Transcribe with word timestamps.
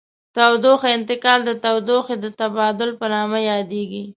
تودوخې 0.35 0.89
انتقال 0.97 1.39
د 1.45 1.51
تودوخې 1.63 2.15
د 2.23 2.25
تبادل 2.39 2.89
په 2.99 3.05
نامه 3.13 3.39
یادیږي. 3.51 4.03